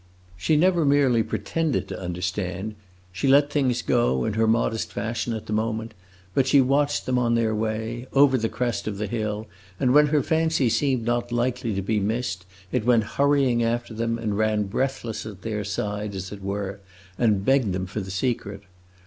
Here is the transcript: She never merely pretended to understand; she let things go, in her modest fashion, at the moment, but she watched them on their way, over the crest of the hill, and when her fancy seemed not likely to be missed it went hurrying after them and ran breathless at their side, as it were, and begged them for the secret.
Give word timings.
She 0.35 0.57
never 0.57 0.83
merely 0.83 1.21
pretended 1.21 1.87
to 1.89 2.01
understand; 2.01 2.73
she 3.11 3.27
let 3.27 3.51
things 3.51 3.83
go, 3.83 4.25
in 4.25 4.33
her 4.33 4.47
modest 4.47 4.91
fashion, 4.91 5.31
at 5.31 5.45
the 5.45 5.53
moment, 5.53 5.93
but 6.33 6.47
she 6.47 6.59
watched 6.59 7.05
them 7.05 7.19
on 7.19 7.35
their 7.35 7.53
way, 7.53 8.07
over 8.11 8.35
the 8.35 8.49
crest 8.49 8.87
of 8.87 8.97
the 8.97 9.05
hill, 9.05 9.45
and 9.79 9.93
when 9.93 10.07
her 10.07 10.23
fancy 10.23 10.69
seemed 10.69 11.05
not 11.05 11.31
likely 11.31 11.75
to 11.75 11.83
be 11.83 11.99
missed 11.99 12.47
it 12.71 12.83
went 12.83 13.03
hurrying 13.03 13.61
after 13.63 13.93
them 13.93 14.17
and 14.17 14.39
ran 14.39 14.63
breathless 14.63 15.23
at 15.27 15.43
their 15.43 15.63
side, 15.63 16.15
as 16.15 16.31
it 16.31 16.41
were, 16.41 16.79
and 17.19 17.45
begged 17.45 17.71
them 17.71 17.85
for 17.85 17.99
the 17.99 18.09
secret. 18.09 18.63